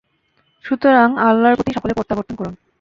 [0.65, 2.55] সুতরাং আল্লাহর প্রতি সকলে প্রত্যাবর্তন করুন!